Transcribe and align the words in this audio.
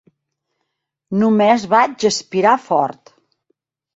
Només 1.23 1.67
vaig 1.75 2.05
aspirar 2.11 2.57
fort. 2.69 3.13